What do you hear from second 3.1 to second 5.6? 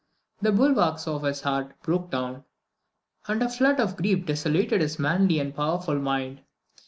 and a flood of grief desolated his manly and